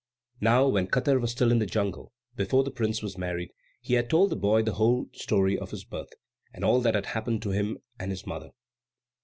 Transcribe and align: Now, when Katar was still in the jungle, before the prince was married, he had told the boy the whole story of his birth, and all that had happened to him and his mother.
Now, 0.39 0.67
when 0.67 0.87
Katar 0.87 1.19
was 1.21 1.29
still 1.29 1.51
in 1.51 1.59
the 1.59 1.67
jungle, 1.67 2.11
before 2.35 2.63
the 2.63 2.71
prince 2.71 3.03
was 3.03 3.19
married, 3.19 3.51
he 3.81 3.93
had 3.93 4.09
told 4.09 4.31
the 4.31 4.35
boy 4.35 4.63
the 4.63 4.73
whole 4.73 5.05
story 5.13 5.55
of 5.55 5.69
his 5.69 5.83
birth, 5.83 6.09
and 6.55 6.65
all 6.65 6.81
that 6.81 6.95
had 6.95 7.05
happened 7.05 7.43
to 7.43 7.51
him 7.51 7.77
and 7.99 8.09
his 8.09 8.25
mother. 8.25 8.49